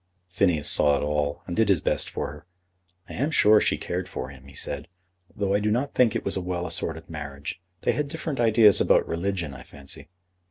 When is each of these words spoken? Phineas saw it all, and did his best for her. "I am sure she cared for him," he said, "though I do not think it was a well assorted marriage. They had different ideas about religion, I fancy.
Phineas 0.29 0.67
saw 0.67 0.97
it 0.97 1.03
all, 1.03 1.43
and 1.45 1.55
did 1.55 1.69
his 1.69 1.79
best 1.79 2.09
for 2.09 2.31
her. 2.31 2.47
"I 3.07 3.13
am 3.13 3.29
sure 3.29 3.61
she 3.61 3.77
cared 3.77 4.09
for 4.09 4.29
him," 4.29 4.47
he 4.47 4.55
said, 4.55 4.87
"though 5.35 5.53
I 5.53 5.59
do 5.59 5.69
not 5.69 5.93
think 5.93 6.15
it 6.15 6.25
was 6.25 6.35
a 6.35 6.41
well 6.41 6.65
assorted 6.65 7.07
marriage. 7.07 7.61
They 7.81 7.91
had 7.91 8.07
different 8.07 8.39
ideas 8.39 8.81
about 8.81 9.07
religion, 9.07 9.53
I 9.53 9.61
fancy. 9.61 10.09